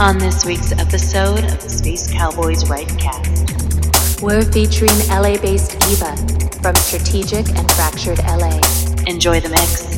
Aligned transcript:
On 0.00 0.16
this 0.16 0.46
week's 0.46 0.72
episode 0.72 1.44
of 1.44 1.62
the 1.62 1.68
Space 1.68 2.10
Cowboys 2.10 2.64
Rightcast, 2.64 4.22
We're 4.22 4.42
featuring 4.50 4.98
LA 5.10 5.36
based 5.36 5.74
Eva 5.90 6.16
from 6.62 6.74
Strategic 6.76 7.46
and 7.50 7.70
Fractured 7.72 8.18
LA. 8.20 8.58
enjoy 9.06 9.40
the 9.40 9.50
mix. 9.50 9.89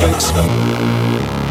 Thanks. 0.00 1.49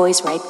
Space 0.00 0.22
Cowboys 0.22 0.49